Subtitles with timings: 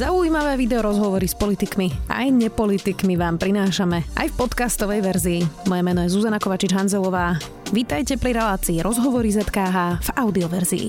[0.00, 5.40] Zaujímavé video rozhovory s politikmi aj nepolitikmi vám prinášame aj v podcastovej verzii.
[5.68, 7.36] Moje meno je Zuzana Kovačič-Hanzelová.
[7.68, 10.88] Vítajte pri relácii Rozhovory ZKH v audioverzii.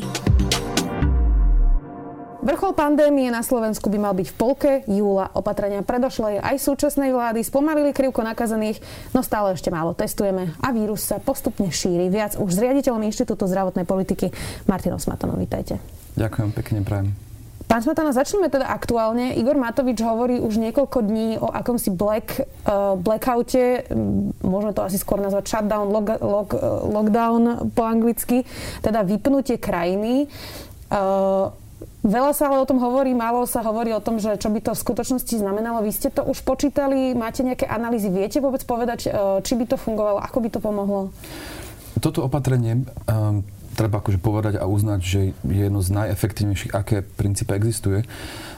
[2.39, 5.28] Vrchol pandémie na Slovensku by mal byť v polke júla.
[5.36, 8.80] Opatrenia predošlej aj súčasnej vlády spomalili krivko nakazených,
[9.12, 12.07] no stále ešte málo testujeme a vírus sa postupne šíri.
[12.07, 14.32] Viac už s riaditeľom Inštitútu zdravotnej politiky
[14.71, 15.36] Martinom Smatanom.
[15.36, 15.84] Vítajte.
[16.16, 17.30] Ďakujem pekne, prajem.
[17.71, 19.31] Pán Smetana, začneme teda aktuálne.
[19.39, 23.88] Igor Matovič hovorí už niekoľko dní o akomsi black, uh, blackoute,
[24.43, 26.52] môžeme to asi skôr nazvať shutdown, log, log,
[26.91, 28.43] lockdown po anglicky,
[28.84, 30.27] teda vypnutie krajiny.
[30.91, 31.55] Uh,
[32.02, 34.73] Veľa sa ale o tom hovorí, málo sa hovorí o tom, že čo by to
[34.73, 35.85] v skutočnosti znamenalo.
[35.85, 39.09] Vy ste to už počítali, máte nejaké analýzy, viete vôbec povedať,
[39.45, 41.13] či by to fungovalo, ako by to pomohlo?
[42.01, 43.45] Toto opatrenie um,
[43.81, 48.05] treba akože povedať a uznať, že je jedno z najefektívnejších, aké princípe existuje.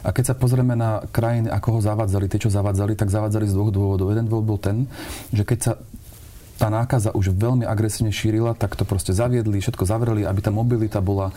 [0.04, 3.56] A keď sa pozrieme na krajiny, ako ho zavádzali, tie, čo zavádzali, tak zavádzali z
[3.56, 4.12] dvoch dôvodov.
[4.12, 4.92] Jeden dôvod bol ten,
[5.32, 5.74] že keď sa
[6.60, 11.00] tá nákaza už veľmi agresívne šírila, tak to proste zaviedli, všetko zavreli, aby tá mobilita
[11.02, 11.34] bola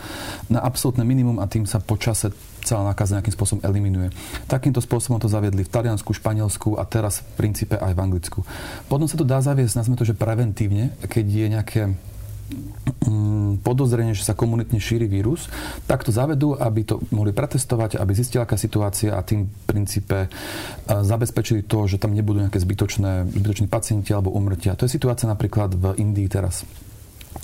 [0.51, 4.11] na absolútne minimum a tým sa počase celá nákaza nejakým spôsobom eliminuje.
[4.45, 8.39] Takýmto spôsobom to zaviedli v Taliansku, Španielsku a teraz v princípe aj v Anglicku.
[8.91, 11.81] Potom sa to dá zaviesť, nazme to, že preventívne, keď je nejaké
[13.63, 15.51] podozrenie, že sa komunitne šíri vírus,
[15.87, 20.31] tak to zavedú, aby to mohli pretestovať, aby zistili, aká situácia a tým v princípe
[20.87, 24.75] zabezpečili to, že tam nebudú nejaké zbytočné, zbytoční pacienti alebo umrtia.
[24.79, 26.63] To je situácia napríklad v Indii teraz.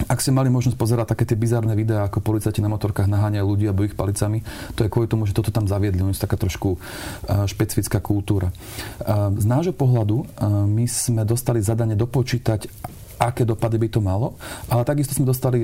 [0.09, 3.69] Ak ste mali možnosť pozerať také tie bizarné videá, ako policajti na motorkách naháňajú ľudí
[3.69, 4.41] alebo ich palicami,
[4.73, 6.01] to je kvôli tomu, že toto tam zaviedli.
[6.01, 6.81] Oni sú taká trošku
[7.29, 8.49] špecifická kultúra.
[9.37, 10.25] Z nášho pohľadu
[10.65, 12.65] my sme dostali zadanie dopočítať
[13.23, 14.35] aké dopady by to malo,
[14.67, 15.63] ale takisto sme dostali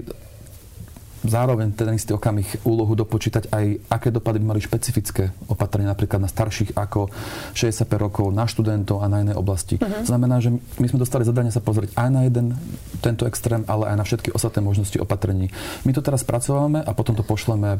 [1.26, 6.30] zároveň ten istý okamih úlohu dopočítať aj, aké dopady by mali špecifické opatrenia, napríklad na
[6.32, 7.12] starších ako
[7.56, 9.76] 65 rokov, na študentov a na iné oblasti.
[9.80, 10.04] Uh-huh.
[10.06, 12.56] Znamená, že my sme dostali zadanie sa pozrieť aj na jeden
[13.04, 15.52] tento extrém, ale aj na všetky ostatné možnosti opatrení.
[15.84, 17.80] My to teraz spracovávame a potom to pošleme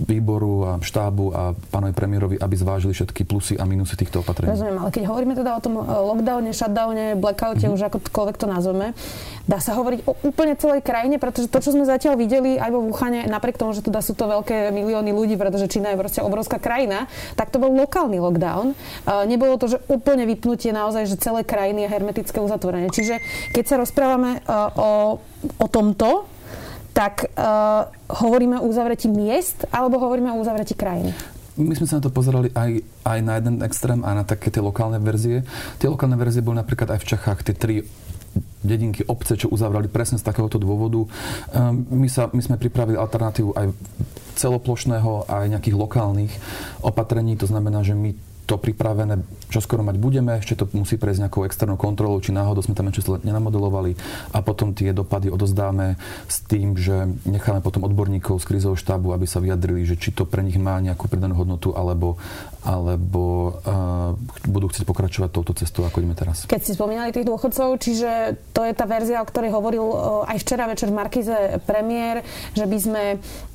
[0.00, 4.50] výboru a štábu a pánovi premiérovi, aby zvážili všetky plusy a minusy týchto opatrení.
[4.50, 7.76] Rozumiem, ale keď hovoríme teda o tom eh, lockdowne, shutdowne, blackoute, uh-huh.
[7.76, 8.86] už akokoľvek to nazveme,
[9.46, 12.79] dá sa hovoriť o úplne celej krajine, pretože to, čo sme zatiaľ videli aj vo
[12.86, 16.56] Wuhane, napriek tomu, že teda sú to veľké milióny ľudí, pretože Čína je proste obrovská
[16.56, 18.72] krajina, tak to bol lokálny lockdown.
[19.28, 22.88] Nebolo to, že úplne vypnutie naozaj, že celé krajiny je hermetické uzatvorenie.
[22.92, 23.20] Čiže
[23.52, 25.20] keď sa rozprávame o,
[25.60, 26.26] o tomto,
[26.90, 31.14] tak uh, hovoríme o uzavretí miest alebo hovoríme o uzavretí krajiny?
[31.60, 34.64] my sme sa na to pozerali aj, aj na jeden extrém a na také tie
[34.64, 35.44] lokálne verzie.
[35.76, 37.74] Tie lokálne verzie boli napríklad aj v Čechách, tie tri
[38.60, 41.00] dedinky, obce, čo uzavrali presne z takéhoto dôvodu.
[41.56, 43.66] Ehm, my, sa, my sme pripravili alternatívu aj
[44.36, 46.32] celoplošného aj nejakých lokálnych
[46.80, 47.36] opatrení.
[47.36, 48.16] To znamená, že my
[48.50, 52.66] to pripravené, čo skoro mať budeme, ešte to musí prejsť nejakou externou kontrolou, či náhodou
[52.66, 53.94] sme tam niečo nenamodelovali
[54.34, 55.94] a potom tie dopady odozdáme
[56.26, 60.26] s tým, že necháme potom odborníkov z krízového štábu, aby sa vyjadrili, že či to
[60.26, 62.18] pre nich má nejakú pridanú hodnotu, alebo,
[62.66, 63.99] alebo uh,
[64.50, 66.44] budú chcieť pokračovať touto cestou, ako ideme teraz.
[66.44, 70.36] Keď si spomínali tých dôchodcov, čiže to je tá verzia, o ktorej hovoril uh, aj
[70.42, 73.02] včera večer v Markize premiér, že by sme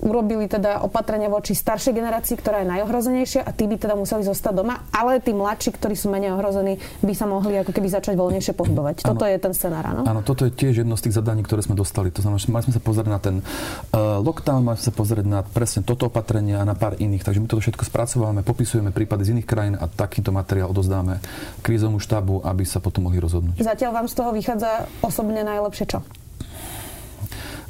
[0.01, 4.53] urobili teda opatrenia voči staršej generácii, ktorá je najohrozenejšia a tí by teda museli zostať
[4.55, 8.53] doma ale tí mladší, ktorí sú menej ohrození, by sa mohli ako keby začať voľnejšie
[8.55, 9.03] pohybovať.
[9.03, 9.09] Ano.
[9.11, 10.01] Toto je ten scenár, áno?
[10.07, 12.09] Áno, toto je tiež jedno z tých zadaní, ktoré sme dostali.
[12.15, 15.25] To znamená, že mali sme sa pozrieť na ten uh, lockdown, mali sme sa pozrieť
[15.25, 17.27] na presne toto opatrenie a na pár iných.
[17.27, 21.17] Takže my toto všetko spracovávame, popisujeme prípady z iných krajín a takýto materiál odozdáme
[21.65, 23.57] krízovému štábu, aby sa potom mohli rozhodnúť.
[23.57, 26.05] Zatiaľ vám z toho vychádza osobne najlepšie čo?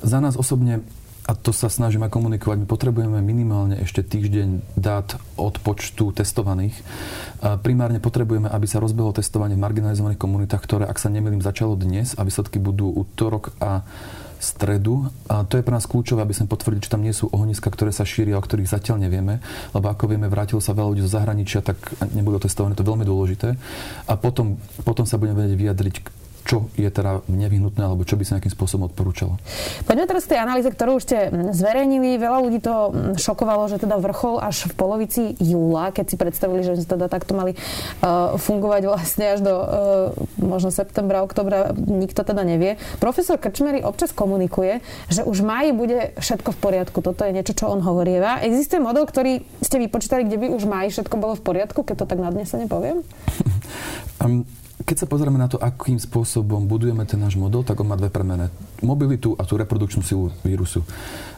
[0.04, 0.84] Za nás osobne
[1.26, 2.62] a to sa snažíme komunikovať.
[2.62, 6.78] My potrebujeme minimálne ešte týždeň dát od počtu testovaných.
[7.66, 12.14] Primárne potrebujeme, aby sa rozbehlo testovanie v marginalizovaných komunitách, ktoré, ak sa nemýlim, začalo dnes
[12.14, 13.82] a výsledky budú útorok a
[14.46, 15.10] stredu.
[15.26, 17.90] A to je pre nás kľúčové, aby sme potvrdili, či tam nie sú ohniska, ktoré
[17.90, 19.42] sa šíria, o ktorých zatiaľ nevieme.
[19.74, 21.82] Lebo ako vieme, vrátilo sa veľa ľudí zo zahraničia, tak
[22.14, 22.78] nebudú testované.
[22.78, 23.58] To je veľmi dôležité.
[24.06, 25.96] A potom, potom sa budeme vedieť vyjadriť
[26.46, 29.42] čo je teda nevyhnutné alebo čo by sa nejakým spôsobom odporúčalo.
[29.90, 32.22] Poďme teraz k tej analýze, ktorú už ste zverejnili.
[32.22, 36.86] Veľa ľudí to šokovalo, že teda vrchol až v polovici júla, keď si predstavili, že
[36.86, 39.66] teda takto mali uh, fungovať vlastne až do uh,
[40.38, 42.78] možno septembra, oktobra, nikto teda nevie.
[43.02, 47.02] Profesor Krčmery občas komunikuje, že už v máji bude všetko v poriadku.
[47.02, 48.46] Toto je niečo, čo on hovorieva.
[48.46, 52.06] Existuje model, ktorý ste vypočítali, kde by už v máji všetko bolo v poriadku, keď
[52.06, 53.02] to tak nadnesene poviem?
[54.16, 54.48] Um,
[54.84, 58.12] keď sa pozrieme na to, akým spôsobom budujeme ten náš model, tak on má dve
[58.12, 58.52] premene.
[58.84, 60.84] Mobilitu a tú reprodukčnú silu vírusu.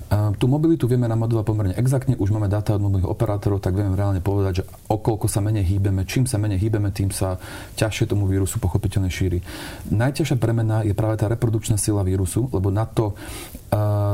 [0.08, 3.92] A tú mobilitu vieme namodelovať pomerne exaktne, už máme dáta od mobilných operátorov, tak vieme
[3.92, 7.36] reálne povedať, že okolko sa menej hýbeme, čím sa menej hýbeme, tým sa
[7.76, 9.44] ťažšie tomu vírusu pochopiteľne šíri.
[9.92, 13.20] Najťažšia premena je práve tá reprodukčná sila vírusu, lebo na to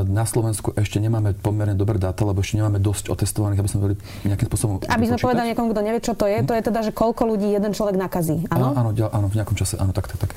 [0.10, 4.00] na Slovensku ešte nemáme pomerne dobré dáta, lebo ešte nemáme dosť otestovaných, aby sme vedeli
[4.26, 6.90] nejakým spôsobom Aby sme povedali niekomu, kto nevie, čo to je, to je teda, že
[6.90, 8.74] koľko ľudí jeden človek nakazí, áno?
[8.74, 10.32] Áno, áno, v nejakom čase, áno, tak, tak, tak.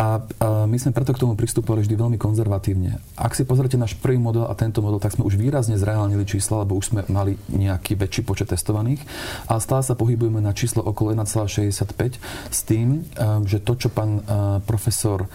[0.00, 3.04] A, a my sme preto k tomu pristupovali vždy veľmi konzervatívne.
[3.20, 6.64] Ak si pozrite náš prvý model a tento model, tak sme už výrazne zreálnili čísla,
[6.64, 9.04] lebo už sme mali nejaký väčší počet testovaných,
[9.44, 12.16] ale stále sa pohybujeme na číslo okolo 1,65
[12.48, 13.04] s tým,
[13.44, 14.24] že to, čo pán
[14.64, 15.28] profesor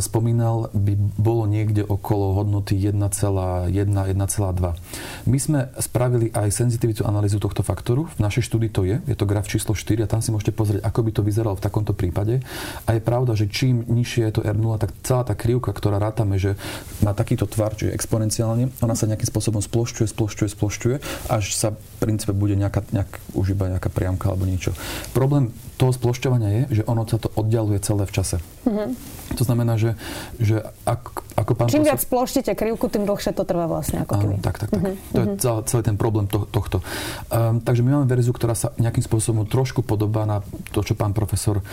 [0.00, 5.28] spomínal, by bolo niekde okolo hodnoty 1,1, 1,2.
[5.28, 8.08] My sme spravili aj senzitivitu analýzu tohto faktoru.
[8.16, 10.80] V našej štúdii to je, je to graf číslo 4 a tam si môžete pozrieť,
[10.88, 12.40] ako by to vyzeralo v takomto prípade.
[12.88, 16.38] A je pravda, že čím nižšie je to R0, tak celá tá krivka, ktorá rátame,
[16.38, 16.54] že
[17.02, 21.82] má takýto tvar, čiže exponenciálne, ona sa nejakým spôsobom splošťuje, splošťuje, splošťuje, až sa v
[21.98, 24.70] princípe bude nejaká, nejak, už iba nejaká priamka alebo niečo.
[25.10, 28.38] Problém toho splošťovania je, že ono sa to oddialuje celé v čase.
[28.64, 28.88] Mm-hmm.
[29.36, 29.98] To znamená, že,
[30.38, 31.02] že ak,
[31.36, 34.06] ako pán Čím viac sploštíte krivku, tým dlhšie to trvá vlastne.
[34.06, 34.34] Ako keby.
[34.40, 34.80] tak, tak, tak.
[34.80, 35.12] Mm-hmm.
[35.12, 35.36] To je mhm.
[35.42, 36.80] celý, celý ten problém to, tohto.
[37.28, 41.12] Um, takže my máme verziu, ktorá sa nejakým spôsobom trošku podobá na to, čo pán
[41.12, 41.64] profesor uh,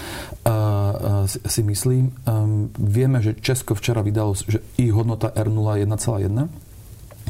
[1.25, 1.97] si, si myslí.
[2.27, 6.62] Um, vieme, že Česko včera vydalo, že ich hodnota R0 je 1,1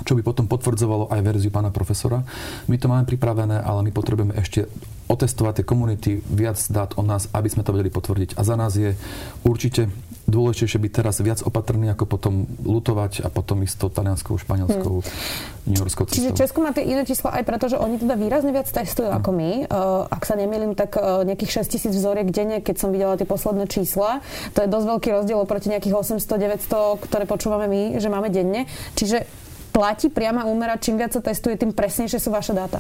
[0.04, 2.24] čo by potom potvrdzovalo aj verziu pána profesora.
[2.68, 4.68] My to máme pripravené, ale my potrebujeme ešte
[5.12, 8.40] otestovať tie komunity, viac dát o nás, aby sme to vedeli potvrdiť.
[8.40, 8.96] A za nás je
[9.44, 9.92] určite
[10.24, 15.68] dôležitejšie byť teraz viac opatrný, ako potom lutovať a potom ísť to talianskou, španielskou, hmm.
[15.68, 16.16] New Yorkskou cestou.
[16.24, 19.20] Čiže Česko má tie iné čísla aj preto, že oni teda výrazne viac testujú hmm.
[19.20, 19.52] ako my.
[19.68, 23.28] Uh, ak sa nemýlim, tak uh, nejakých 6 tisíc vzoriek denne, keď som videla tie
[23.28, 24.24] posledné čísla.
[24.56, 28.72] To je dosť veľký rozdiel oproti nejakých 800-900, ktoré počúvame my, že máme denne.
[28.96, 29.43] Čiže
[29.74, 32.80] platí priama úmera, čím viac sa testuje, tým presnejšie sú vaše dáta?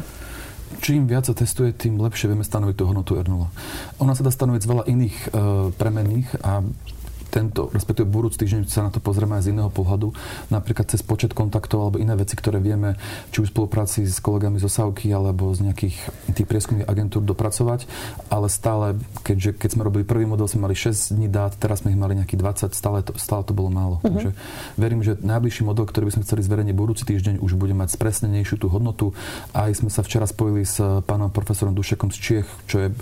[0.84, 3.48] čím viac sa testuje, tým lepšie vieme stanoviť tú hodnotu R0.
[4.04, 5.28] Ona sa dá stanoviť z veľa iných e,
[5.80, 6.60] premenných a
[7.34, 10.14] tento, respektíve budúci týždeň sa na to pozrieme aj z iného pohľadu,
[10.54, 12.94] napríklad cez počet kontaktov alebo iné veci, ktoré vieme
[13.34, 15.96] či už v spolupráci s kolegami zo Savky alebo z nejakých
[16.38, 17.90] tých prieskumných agentúr dopracovať,
[18.30, 21.90] ale stále, keďže keď sme robili prvý model, sme mali 6 dní dát, teraz sme
[21.90, 23.98] ich mali nejakých 20, stále to, stále to bolo málo.
[23.98, 24.14] Uh-huh.
[24.14, 24.30] Takže
[24.78, 28.62] verím, že najbližší model, ktorý by sme chceli zverejniť budúci týždeň, už bude mať spresnenejšiu
[28.62, 29.18] tú hodnotu.
[29.58, 30.78] Aj sme sa včera spojili s
[31.10, 32.96] pánom profesorom Dušekom z Čiech, čo je eh,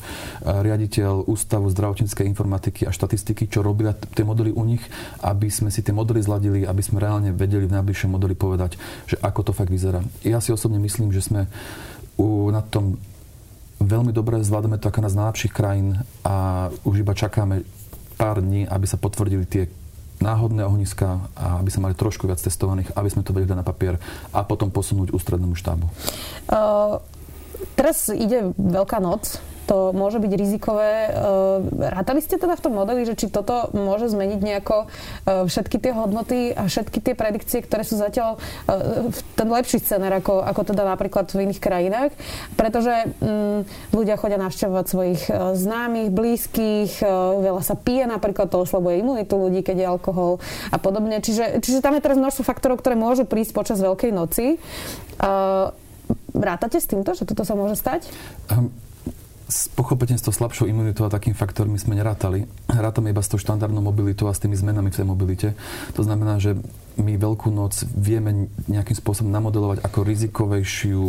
[0.45, 4.83] riaditeľ Ústavu zdravotníckej informatiky a štatistiky, čo robia tie modely u nich,
[5.21, 8.77] aby sme si tie modely zladili, aby sme reálne vedeli v najbližšom modeli povedať,
[9.09, 10.01] že ako to fakt vyzerá.
[10.21, 11.49] Ja si osobne myslím, že sme
[12.17, 13.01] u, na tom
[13.81, 17.65] veľmi dobre zvládame to ako na z najlepších krajín a už iba čakáme
[18.15, 19.65] pár dní, aby sa potvrdili tie
[20.21, 23.97] náhodné ohniska a aby sa mali trošku viac testovaných, aby sme to vedeli na papier
[24.29, 25.89] a potom posunúť ústrednému štábu.
[26.45, 27.01] Uh,
[27.73, 29.41] teraz ide Veľká noc
[29.71, 31.07] to môže byť rizikové.
[31.07, 31.15] Eh,
[31.95, 35.95] rátali ste teda v tom modeli, že či toto môže zmeniť nejako eh, všetky tie
[35.95, 38.35] hodnoty a všetky tie predikcie, ktoré sú zatiaľ
[38.67, 42.11] eh, v ten lepší scenár ako, ako teda napríklad v iných krajinách,
[42.59, 42.91] pretože
[43.23, 45.21] mm, ľudia chodia navštevovať svojich
[45.55, 46.99] známych, blízkych,
[47.39, 51.23] veľa sa pije napríklad, to oslabuje imunitu ľudí, keď je alkohol a podobne.
[51.23, 54.57] Čiže, čiže tam je teraz množstvo faktorov, ktoré môžu prísť počas Veľkej noci.
[56.33, 58.09] Rátate s týmto, že toto sa môže stať?
[58.49, 58.90] Um
[59.75, 62.47] pochopiteľne s tou slabšou imunitou a takým faktormi sme nerátali.
[62.71, 65.47] Rátame iba s tou štandardnou mobilitou a s tými zmenami v tej mobilite.
[65.93, 66.55] To znamená, že
[66.99, 71.03] my Veľkú noc vieme nejakým spôsobom namodelovať ako rizikovejšiu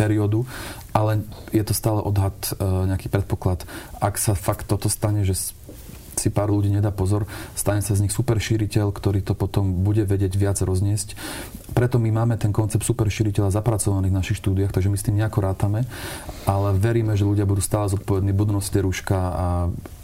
[0.00, 0.48] periódu,
[0.96, 3.68] ale je to stále odhad, e, nejaký predpoklad.
[4.00, 5.36] Ak sa fakt toto stane, že
[6.18, 10.02] si pár ľudí nedá pozor, stane sa z nich super šíriteľ, ktorý to potom bude
[10.02, 11.14] vedieť viac rozniesť.
[11.72, 15.16] Preto my máme ten koncept super šíriteľa zapracovaný v našich štúdiách, takže my s tým
[15.22, 15.86] nejako rátame,
[16.48, 19.46] ale veríme, že ľudia budú stále zodpovední, budú nosiť rúška a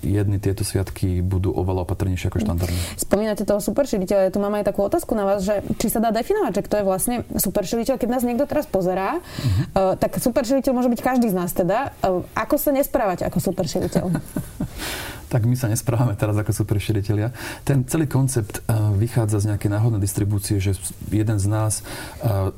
[0.04, 2.78] jedny tieto sviatky budú oveľa opatrnejšie ako štandardne.
[3.00, 5.98] Spomínate toho super šíriteľa, ja tu mám aj takú otázku na vás, že či sa
[5.98, 9.96] dá definovať, že kto je vlastne super šíriteľ, keď nás niekto teraz pozerá, uh-huh.
[9.96, 11.96] tak super šíriteľ môže byť každý z nás teda.
[12.04, 14.12] Uh, ako sa nesprávať ako super šíriteľ?
[15.34, 17.34] tak my sa nesprávame teraz ako super širiteľia.
[17.66, 20.78] Ten celý koncept uh, vychádza z nejakej náhodnej distribúcie, že
[21.10, 21.82] jeden z nás,
[22.22, 22.54] uh,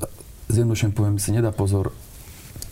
[0.52, 1.96] zjednodušene poviem, si nedá pozor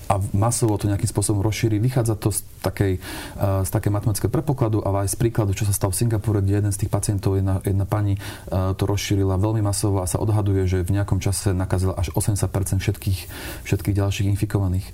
[0.09, 1.81] a masovo to nejakým spôsobom rozšíri.
[1.81, 3.01] Vychádza to z takej,
[3.41, 6.73] z takej matematického predpokladu, ale aj z príkladu, čo sa stalo v Singapúre, kde jeden
[6.73, 8.21] z tých pacientov, jedna, jedna pani
[8.53, 13.21] to rozšírila veľmi masovo a sa odhaduje, že v nejakom čase nakazila až 80% všetkých,
[13.65, 14.87] všetkých ďalších infikovaných.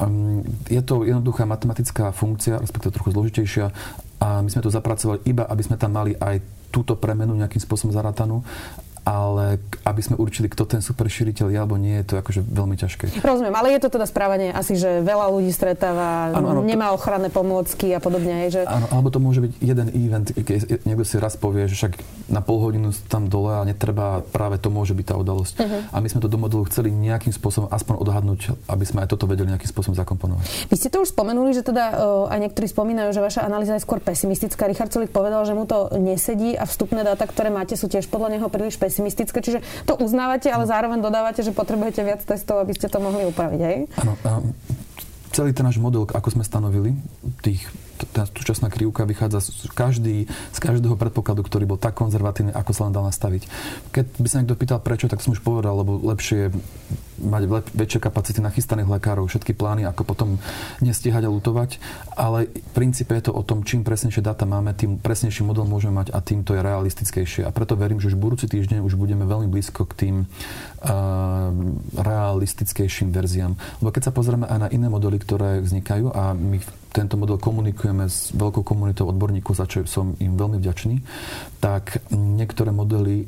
[0.00, 3.68] Um, je to jednoduchá matematická funkcia, respektíve trochu zložitejšia
[4.24, 6.40] a my sme to zapracovali iba, aby sme tam mali aj
[6.72, 8.40] túto premenu nejakým spôsobom zaratanú
[9.04, 12.76] ale aby sme určili, kto ten super šíriteľ je alebo nie, je to akože veľmi
[12.80, 13.20] ťažké.
[13.20, 17.28] Rozumiem, ale je to teda správanie asi, že veľa ľudí stretáva, ano, ano, nemá ochranné
[17.28, 18.48] pomôcky a podobne.
[18.48, 18.64] Že...
[18.64, 21.92] Áno, alebo to môže byť jeden event, keď niekto si raz povie, že však
[22.32, 25.54] na pol hodinu tam dole a netreba, práve to môže byť tá udalosť.
[25.60, 25.80] Uh-huh.
[25.92, 29.28] A my sme to do modelu chceli nejakým spôsobom aspoň odhadnúť, aby sme aj toto
[29.28, 30.72] vedeli nejakým spôsobom zakomponovať.
[30.72, 33.84] Vy ste to už spomenuli, že teda uh, aj niektorí spomínajú, že vaša analýza je
[33.84, 34.64] skôr pesimistická.
[34.64, 38.40] Richard Sulik povedal, že mu to nesedí a vstupné dáta, ktoré máte, sú tiež podľa
[38.40, 39.58] neho príliš pesimistické, čiže
[39.90, 43.78] to uznávate, ale zároveň dodávate, že potrebujete viac testov, aby ste to mohli upraviť, hej?
[43.98, 44.14] Áno.
[45.34, 46.94] Celý ten náš model, ako sme stanovili,
[47.42, 47.66] tých
[48.14, 52.86] tá súčasná krivka vychádza z, každý, z každého predpokladu, ktorý bol tak konzervatívny, ako sa
[52.86, 53.42] len dal nastaviť.
[53.90, 56.54] Keď by sa niekto pýtal prečo, tak som už povedal, lebo lepšie
[57.18, 60.28] mať lep, väčšie kapacity nachystaných lekárov, všetky plány, ako potom
[60.82, 61.78] nestíhať a lutovať.
[62.14, 66.02] Ale v princípe je to o tom, čím presnejšie dáta máme, tým presnejší model môžeme
[66.02, 67.42] mať a tým to je realistickejšie.
[67.46, 71.50] A preto verím, že už budúci týždeň už budeme veľmi blízko k tým uh,
[71.98, 73.54] realistickejším verziám.
[73.82, 76.58] Lebo keď sa pozrieme aj na iné modely, ktoré vznikajú a my
[76.94, 81.02] tento model komunikujeme s veľkou komunitou odborníkov, za čo som im veľmi vďačný,
[81.58, 83.26] tak niektoré modely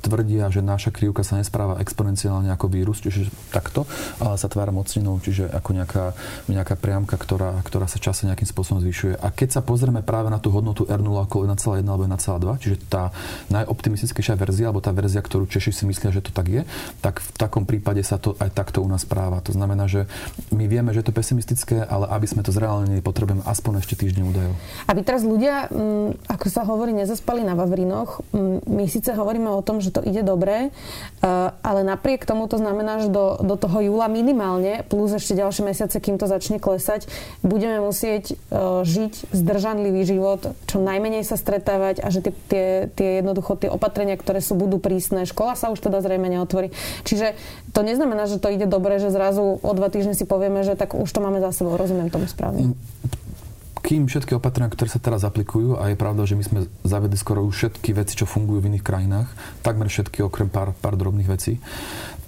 [0.00, 3.84] tvrdia, že naša krivka sa nespráva exponenciálne ako vírus, čiže takto,
[4.22, 6.04] ale sa tvára mocninou, čiže ako nejaká,
[6.46, 9.18] nejaká priamka, ktorá, ktorá sa čase nejakým spôsobom zvyšuje.
[9.18, 13.10] A keď sa pozrieme práve na tú hodnotu R0 ako 1,1 alebo 1,2, čiže tá
[13.50, 16.62] najoptimistickejšia verzia, alebo tá verzia, ktorú Češi si myslia, že to tak je,
[17.02, 19.42] tak v takom prípade sa to aj takto u nás správa.
[19.46, 20.06] To znamená, že
[20.54, 24.22] my vieme, že je to pesimistické, ale aby sme to zreálnili, potrebujeme aspoň ešte týždeň
[24.26, 24.54] údajov.
[24.86, 29.64] Aby teraz ľudia, mm, ako sa hovorí, nezaspali na Vavrinoch, mm, my síce hovoríme o
[29.64, 31.28] tom, že to ide dobre, eh,
[31.62, 35.96] ale napriek tomu to znamená, že do, do toho júla minimálne, plus ešte ďalšie mesiace,
[36.00, 37.06] kým to začne klesať,
[37.44, 38.36] budeme musieť eh,
[38.82, 44.18] žiť zdržanlivý život, čo najmenej sa stretávať a že tie, tie, tie jednoducho tie opatrenia,
[44.18, 45.28] ktoré sú, budú prísne.
[45.28, 46.72] Škola sa už teda zrejme neotvorí.
[47.04, 47.36] Čiže
[47.70, 50.96] to neznamená, že to ide dobre, že zrazu o dva týždne si povieme, že tak
[50.96, 51.78] už to máme za sebou.
[51.78, 52.74] Rozumiem tomu správne
[53.90, 57.42] kým všetky opatrenia, ktoré sa teraz aplikujú, a je pravda, že my sme zavedli skoro
[57.42, 59.26] už všetky veci, čo fungujú v iných krajinách,
[59.66, 61.58] takmer všetky okrem pár, pár drobných vecí,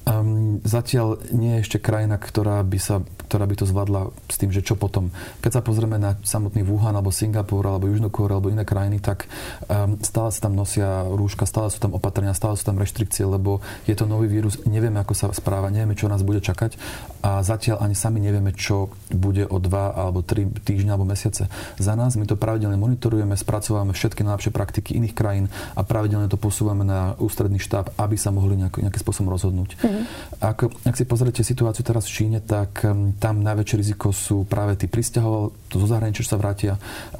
[0.02, 4.50] Um, zatiaľ nie je ešte krajina, ktorá by, sa, ktorá by to zvládla s tým,
[4.50, 5.14] že čo potom.
[5.38, 9.30] Keď sa pozrieme na samotný Wuhan, alebo Singapur, alebo Južnú Kóru, alebo iné krajiny, tak
[9.71, 13.62] um, stále sa tam nosia rúška, stále sú tam opatrenia, stále sú tam reštrikcie, lebo
[13.87, 16.75] je to nový vírus, nevieme, ako sa správa, nevieme, čo nás bude čakať
[17.23, 21.47] a zatiaľ ani sami nevieme, čo bude o dva alebo tri týždňa alebo mesiace.
[21.78, 25.47] Za nás my to pravidelne monitorujeme, spracovávame všetky najlepšie praktiky iných krajín
[25.78, 29.78] a pravidelne to posúvame na ústredný štáb, aby sa mohli nejak, nejakým spôsobom rozhodnúť.
[29.92, 30.02] Mm.
[30.02, 30.40] Mm-hmm.
[30.42, 30.58] Ak,
[30.88, 32.82] ak si pozriete situáciu teraz v Číne, tak
[33.20, 36.72] tam najväčšie riziko sú práve tí pristahoval, to zo zahraničia, čo sa vrátia.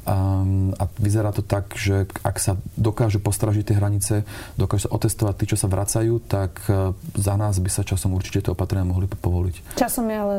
[0.03, 4.13] Um, a vyzerá to tak, že ak sa dokážu postražiť tie hranice,
[4.57, 8.49] dokážu sa otestovať tí, čo sa vracajú, tak uh, za nás by sa časom určite
[8.49, 9.77] tie opatrenia mohli povoliť.
[9.79, 10.35] Časom je ale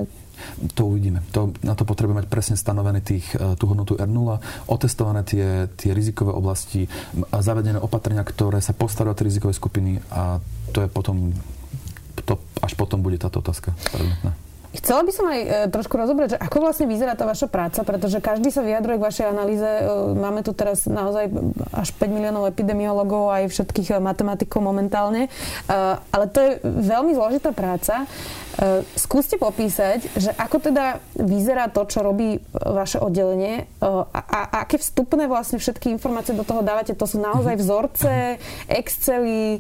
[0.74, 1.22] to uvidíme.
[1.30, 5.94] To, na to potrebujeme mať presne stanovené tých, uh, tú hodnotu R0, otestované tie, tie
[5.94, 6.90] rizikové oblasti,
[7.30, 10.42] a zavedené opatrenia, ktoré sa postarajú o tie rizikové skupiny a
[10.74, 11.63] to je potom to
[12.74, 14.34] potom bude táto otázka predmetná.
[14.74, 18.18] Chcela by som aj e, trošku rozobrať, že ako vlastne vyzerá tá vaša práca, pretože
[18.18, 19.62] každý sa vyjadruje k vašej analýze.
[19.62, 19.82] E,
[20.18, 21.30] máme tu teraz naozaj
[21.70, 25.30] až 5 miliónov epidemiologov aj všetkých matematikov momentálne.
[25.30, 25.78] E,
[26.10, 28.10] ale to je veľmi zložitá práca.
[28.54, 34.20] E, skúste popísať, že ako teda vyzerá to, čo robí e, vaše oddelenie e, a,
[34.22, 36.94] a aké vstupné vlastne všetky informácie do toho dávate.
[36.94, 38.38] To sú naozaj vzorce,
[38.70, 39.58] Excely,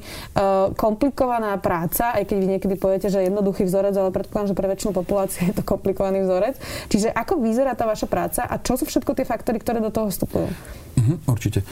[0.78, 4.70] komplikovaná práca, aj keď vy niekedy poviete, že je jednoduchý vzorec, ale predpokladám, že pre
[4.70, 6.54] väčšinu populácie je to komplikovaný vzorec.
[6.86, 10.06] Čiže ako vyzerá tá vaša práca a čo sú všetko tie faktory, ktoré do toho
[10.06, 10.46] vstupujú?
[10.46, 11.66] Uh-huh, určite.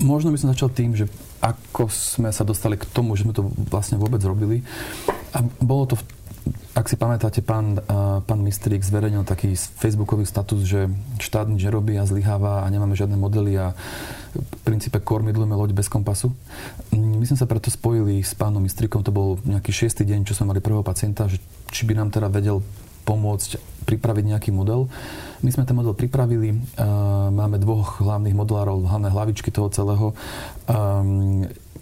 [0.00, 1.10] Možno by som začal tým, že
[1.42, 4.64] ako sme sa dostali k tomu, že sme to vlastne vôbec robili.
[5.36, 6.04] A bolo to v
[6.80, 7.76] ak si pamätáte, pán,
[8.24, 10.88] pán Mistrík zverejnil taký facebookový status, že
[11.20, 13.76] štát nič nerobí a zlyháva a nemáme žiadne modely a
[14.32, 16.32] v princípe kormidlujeme loď bez kompasu.
[16.96, 20.56] My sme sa preto spojili s pánom Mistríkom, to bol nejaký šiestý deň, čo sme
[20.56, 21.36] mali prvého pacienta, že
[21.68, 22.64] či by nám teda vedel
[23.04, 24.88] pomôcť pripraviť nejaký model.
[25.44, 26.56] My sme ten model pripravili,
[27.28, 30.16] máme dvoch hlavných modelárov, hlavné hlavičky toho celého.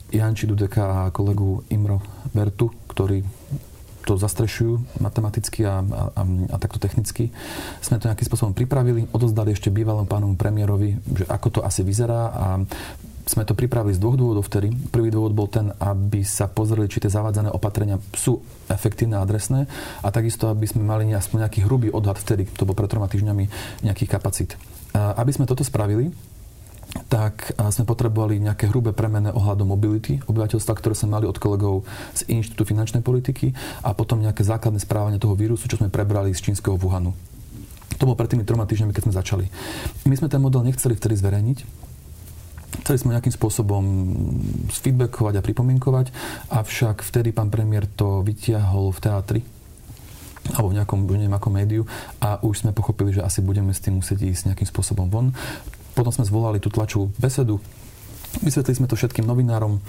[0.08, 2.02] Janči Dudeka a kolegu Imro
[2.34, 3.22] Bertu, ktorí
[4.08, 7.28] to zastrešujú matematicky a, a, a takto technicky.
[7.84, 12.32] Sme to nejakým spôsobom pripravili, odozdali ešte bývalom pánovu premiérovi, že ako to asi vyzerá
[12.32, 12.46] a
[13.28, 14.72] sme to pripravili z dvoch dôvodov vtedy.
[14.88, 18.40] Prvý dôvod bol ten, aby sa pozreli, či tie zavádzané opatrenia sú
[18.72, 19.68] efektívne a adresné
[20.00, 23.44] a takisto, aby sme mali aspoň nejaký hrubý odhad vtedy, to bol pred troma týždňami,
[23.84, 24.56] nejakých kapacít.
[24.96, 26.08] Aby sme toto spravili,
[27.08, 31.84] tak sme potrebovali nejaké hrubé premene ohľadom mobility obyvateľstva, ktoré sme mali od kolegov
[32.16, 33.52] z Inštitútu finančnej politiky
[33.84, 37.12] a potom nejaké základné správanie toho vírusu, čo sme prebrali z čínskeho Wuhanu.
[37.98, 39.44] To bolo pred tými troma týždňami, keď sme začali.
[40.06, 41.88] My sme ten model nechceli vtedy zverejniť,
[42.68, 43.84] Chceli sme nejakým spôsobom
[44.68, 46.12] sfeedbackovať a pripomienkovať,
[46.52, 49.40] avšak vtedy pán premiér to vytiahol v teatri
[50.52, 51.82] alebo v nejakom, neviem, ako médiu
[52.20, 55.36] a už sme pochopili, že asi budeme s tým musieť ísť nejakým spôsobom von.
[55.98, 57.58] Potom sme zvolali tú tlačovú besedu,
[58.38, 59.80] Vysvetlili sme to všetkým novinárom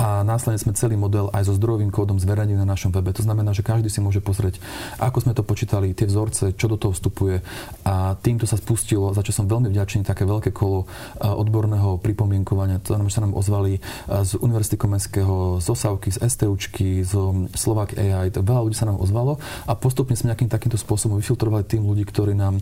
[0.00, 3.14] a následne sme celý model aj so zdrojovým kódom zverejnili na našom webe.
[3.14, 4.58] To znamená, že každý si môže pozrieť,
[4.98, 7.40] ako sme to počítali, tie vzorce, čo do toho vstupuje
[7.86, 10.90] a týmto sa spustilo, za čo som veľmi vďačný, také veľké kolo
[11.22, 12.82] odborného pripomienkovania.
[12.82, 17.12] To znamená, že sa nám ozvali z Univerzity Komenského, z Osavky, z STUčky, z
[17.54, 21.86] Slovak AI, veľa ľudí sa nám ozvalo a postupne sme nejakým takýmto spôsobom vyfiltrovali tým
[21.86, 22.58] ľudí, ktorí nám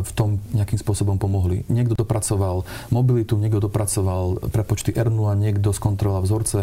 [0.00, 1.66] v tom nejakým spôsobom pomohli.
[1.68, 6.53] Niekto dopracoval mobilitu, niekto dopracoval prepočty R0 a niekto skontroloval vzorce.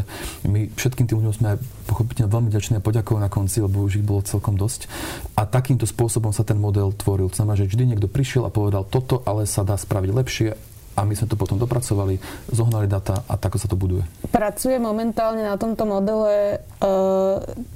[0.48, 1.50] My všetkým tým ľuďom sme
[1.88, 4.88] pochopiteľne veľmi ďační a poďakovali na konci, lebo už ich bolo celkom dosť.
[5.36, 7.27] A takýmto spôsobom sa ten model tvoril.
[7.31, 10.50] To znamená, že vždy niekto prišiel a povedal, toto ale sa dá spraviť lepšie
[10.91, 12.19] a my sme to potom dopracovali,
[12.51, 14.03] zohnali data a tako sa to buduje.
[14.27, 16.88] Pracuje momentálne na tomto modele e,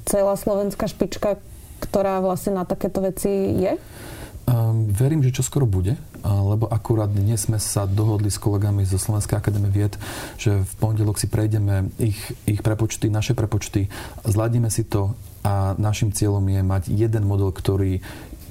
[0.04, 1.40] celá slovenská špička,
[1.80, 3.80] ktorá vlastne na takéto veci je?
[4.46, 9.02] Um, verím, že čo skoro bude, lebo akurát dnes sme sa dohodli s kolegami zo
[9.02, 9.98] Slovenskej akadémie vied,
[10.38, 13.90] že v pondelok si prejdeme ich, ich prepočty, naše prepočty,
[14.22, 18.06] zladíme si to a našim cieľom je mať jeden model, ktorý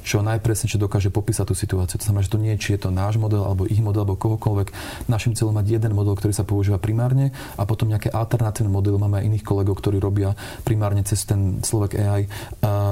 [0.05, 1.97] čo najpresnejšie dokáže popísať tú situáciu.
[1.97, 4.21] To znamená, že to nie je, či je to náš model, alebo ich model, alebo
[4.21, 4.69] kohokoľvek.
[5.09, 9.01] Našim cieľom mať jeden model, ktorý sa používa primárne a potom nejaké alternatívne modely.
[9.01, 12.29] Máme aj iných kolegov, ktorí robia primárne cez ten Slovak AI,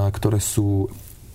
[0.08, 0.88] ktoré sú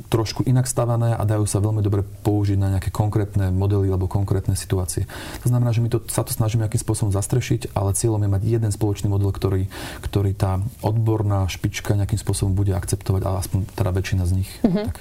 [0.08, 4.56] trošku inak stavané a dajú sa veľmi dobre použiť na nejaké konkrétne modely alebo konkrétne
[4.56, 5.06] situácie.
[5.44, 8.44] To znamená, že my to, sa to snažíme nejakým spôsobom zastrešiť, ale cieľom je mať
[8.48, 9.68] jeden spoločný model, ktorý,
[10.02, 14.50] ktorý tá odborná špička nejakým spôsobom bude akceptovať, ale aspoň teda väčšina z nich.
[14.64, 14.86] Mm-hmm.
[14.88, 14.96] Tak.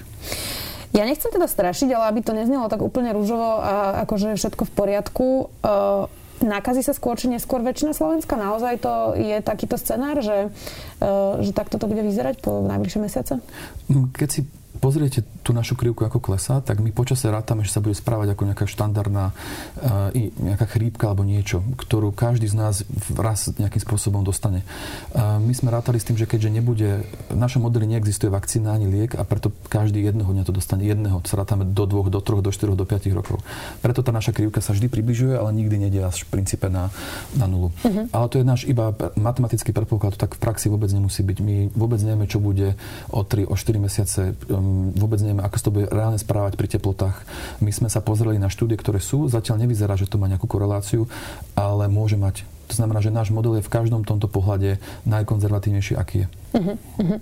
[0.94, 4.72] Ja nechcem teda strašiť, ale aby to neznelo tak úplne rúžovo a akože všetko v
[4.72, 5.26] poriadku.
[5.62, 8.36] Uh, Nakazí sa skôr či neskôr väčšina Slovenska?
[8.36, 10.52] Naozaj to je takýto scenár, že,
[11.00, 13.40] uh, že takto to bude vyzerať po najbližšie mesiace?
[13.88, 14.44] Keď si
[14.76, 18.42] pozriete tú našu krivku, ako klesá, tak my počasie rátame, že sa bude správať ako
[18.50, 20.10] nejaká štandardná uh,
[20.42, 22.82] nejaká chrípka alebo niečo, ktorú každý z nás
[23.14, 24.66] raz nejakým spôsobom dostane.
[25.14, 28.90] Uh, my sme rátali s tým, že keďže nebude, v našom modeli neexistuje vakcína ani
[28.90, 32.42] liek a preto každý jedného dňa to dostane jedného, sa rátame do dvoch, do troch,
[32.42, 33.38] do štyroch, do piatich rokov.
[33.78, 36.90] Preto tá naša krivka sa vždy približuje, ale nikdy nejde až v princípe na,
[37.38, 37.70] na nulu.
[37.86, 38.10] Uh-huh.
[38.10, 41.38] Ale to je náš iba matematický predpoklad, to tak v praxi vôbec nemusí byť.
[41.44, 42.78] My vôbec nevieme, čo bude
[43.12, 44.20] o 3, o 4 mesiace.
[44.48, 47.16] Um, vôbec nevieme, ako sa to bude reálne správať pri teplotách.
[47.60, 49.26] My sme sa pozreli na štúdie, ktoré sú.
[49.26, 51.10] Zatiaľ nevyzerá, že to má nejakú koreláciu,
[51.58, 52.46] ale môže mať.
[52.66, 56.28] To znamená, že náš model je v každom tomto pohľade najkonzervatívnejší, aký je.
[56.58, 57.18] Uh-huh, uh-huh.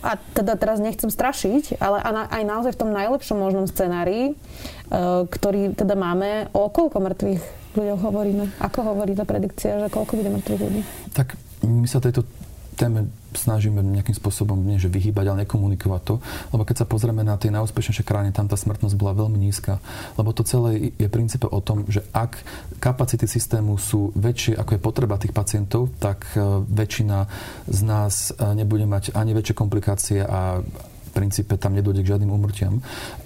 [0.00, 2.00] A teda teraz nechcem strašiť, ale
[2.32, 7.42] aj naozaj v tom najlepšom možnom scenári, uh, ktorý teda máme, o koľko mŕtvych
[7.76, 8.44] ľuďoch hovoríme?
[8.62, 10.80] Ako hovorí tá predikcia, že koľko bude mŕtvych ľudí?
[11.12, 12.24] Tak my sa tejto
[12.74, 16.14] téme snažíme nejakým spôsobom nie že vyhýbať, ale nekomunikovať to.
[16.54, 19.82] Lebo keď sa pozrieme na tie najúspešnejšie krajiny, tam tá smrtnosť bola veľmi nízka.
[20.14, 22.38] Lebo to celé je princípe o tom, že ak
[22.78, 27.26] kapacity systému sú väčšie, ako je potreba tých pacientov, tak e, väčšina
[27.66, 30.62] z nás e, nebude mať ani väčšie komplikácie a
[31.14, 32.82] princípe tam nedôjde k žiadnym umrtiam.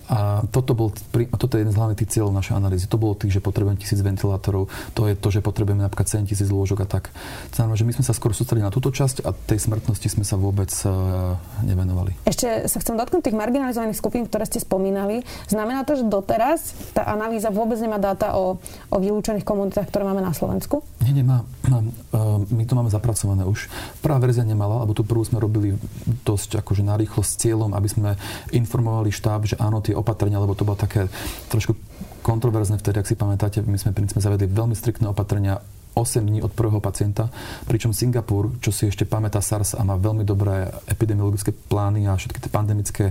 [0.09, 0.89] A toto, bol,
[1.37, 2.89] toto je jeden z hlavných cieľov našej analýzy.
[2.89, 6.49] To bolo tých, že potrebujeme tisíc ventilátorov, to je to, že potrebujeme napríklad 7 tisíc
[6.49, 7.13] lôžok a tak.
[7.53, 10.41] Znamená, že my sme sa skôr sústredili na túto časť a tej smrtnosti sme sa
[10.41, 12.17] vôbec uh, nevenovali.
[12.25, 15.29] Ešte sa chcem dotknúť tých marginalizovaných skupín, ktoré ste spomínali.
[15.49, 18.57] Znamená to, že doteraz tá analýza vôbec nemá dáta o,
[18.89, 20.81] o vylúčených komunitách, ktoré máme na Slovensku?
[21.05, 21.45] Nie, nemá.
[21.69, 23.69] Uh, my to máme zapracované už.
[24.01, 25.77] Prvá verzia nemala, lebo tú prvú sme robili
[26.25, 28.11] dosť akože narýchlo s cieľom, aby sme
[28.51, 31.07] informovali štáb, že áno, tie opatrenia, lebo to bolo také
[31.49, 31.79] trošku
[32.27, 35.63] kontroverzne vtedy, ak si pamätáte, my sme princípe zavedli veľmi striktné opatrenia
[35.99, 37.27] 8 dní od prvého pacienta,
[37.67, 42.39] pričom Singapur, čo si ešte pamätá SARS a má veľmi dobré epidemiologické plány a všetky
[42.39, 43.05] tie pandemické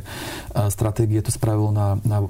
[0.71, 2.23] stratégie, to spravilo na, na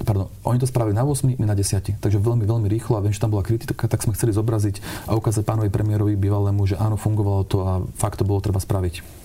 [0.00, 1.98] pardon, oni to spravili na 8, my na 10.
[1.98, 5.18] Takže veľmi, veľmi rýchlo a viem, že tam bola kritika, tak sme chceli zobraziť a
[5.18, 9.21] ukázať pánovi premiérovi bývalému, že áno, fungovalo to a fakt to bolo treba spraviť.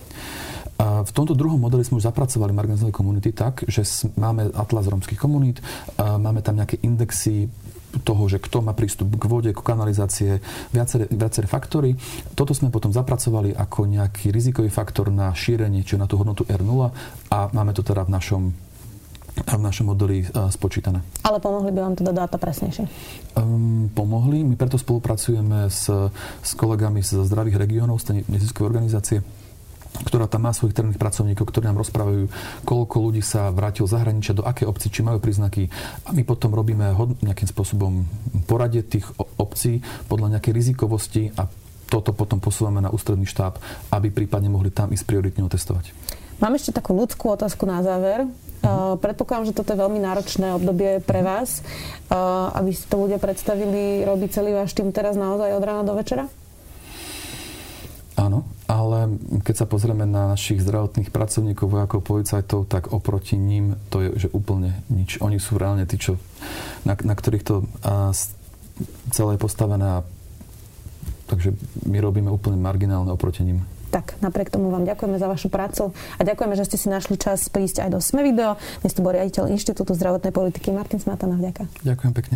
[0.88, 3.84] V tomto druhom modeli sme už zapracovali marginalizované komunity tak, že
[4.15, 5.60] máme atlas rómskych komunít,
[5.97, 7.50] máme tam nejaké indexy
[8.04, 10.43] toho, že kto má prístup k vode, k kanalizácie,
[10.76, 11.95] viaceré, viaceré faktory.
[12.36, 16.93] Toto sme potom zapracovali ako nejaký rizikový faktor na šírenie, čiže na tú hodnotu R0
[17.32, 18.43] a máme to teda v našom
[19.38, 21.06] v našom modeli spočítané.
[21.21, 22.89] Ale pomohli by vám teda dáta presnejšie?
[23.38, 24.41] Um, pomohli.
[24.41, 25.93] My preto spolupracujeme s,
[26.41, 29.21] s kolegami z zdravých regiónov, z neziskovej organizácie,
[30.06, 32.30] ktorá tam má svojich terénnych pracovníkov, ktorí nám rozprávajú,
[32.63, 35.67] koľko ľudí sa vrátilo zahraničia, do aké obci, či majú príznaky.
[36.08, 38.06] A my potom robíme nejakým spôsobom
[38.47, 39.08] poradie tých
[39.39, 41.47] obcí podľa nejakej rizikovosti a
[41.88, 43.58] toto potom posúvame na ústredný štáb,
[43.95, 45.95] aby prípadne mohli tam ísť prioritne otestovať.
[46.38, 48.28] Mám ešte takú ľudskú otázku na záver.
[48.62, 51.63] Uh, predpokladám, že toto je veľmi náročné obdobie pre vás.
[52.12, 55.95] Uh, aby si to ľudia predstavili, robí celý váš tým teraz naozaj od rána do
[55.97, 56.30] večera?
[58.17, 59.07] Áno, ale
[59.43, 64.27] keď sa pozrieme na našich zdravotných pracovníkov, vojakov, policajtov, tak oproti ním to je že
[64.34, 65.19] úplne nič.
[65.21, 66.17] Oni sú reálne tí, čo,
[66.84, 68.12] na, na ktorých to a,
[69.12, 69.86] celé je postavené.
[69.86, 69.99] A,
[71.27, 71.53] takže
[71.86, 73.65] my robíme úplne marginálne oproti ním.
[73.88, 77.47] Tak, napriek tomu vám ďakujeme za vašu prácu a ďakujeme, že ste si našli čas
[77.47, 78.60] prísť aj do SME Video.
[78.84, 81.39] Dnes to bol riaditeľ Inštitútu zdravotnej politiky Martin Smatana.
[81.39, 81.71] Vďaka.
[81.88, 82.36] Ďakujem pekne.